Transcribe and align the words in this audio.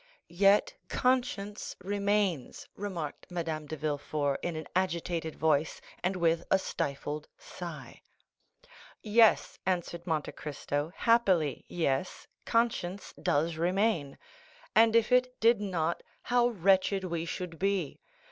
"Yet 0.29 0.73
conscience 0.89 1.75
remains," 1.79 2.67
remarked 2.75 3.29
Madame 3.29 3.67
de 3.67 3.77
Villefort 3.77 4.39
in 4.41 4.55
an 4.55 4.65
agitated 4.75 5.35
voice, 5.35 5.79
and 6.03 6.15
with 6.15 6.43
a 6.49 6.57
stifled 6.57 7.27
sigh. 7.37 8.01
"Yes," 9.03 9.59
answered 9.63 10.07
Monte 10.07 10.31
Cristo 10.31 10.91
"happily, 10.95 11.65
yes, 11.67 12.25
conscience 12.45 13.13
does 13.21 13.57
remain; 13.57 14.17
and 14.75 14.95
if 14.95 15.11
it 15.11 15.39
did 15.39 15.61
not, 15.61 16.01
how 16.23 16.47
wretched 16.47 17.03
we 17.03 17.23
should 17.25 17.59
be! 17.59 17.99